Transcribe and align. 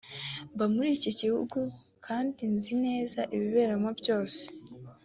mba 0.53 0.65
muri 0.73 0.89
iki 0.97 1.11
gihugu 1.19 1.57
kandi 2.05 2.41
nzi 2.55 2.73
neza 2.85 3.19
ibiberamo 3.35 3.89
byose 3.99 4.41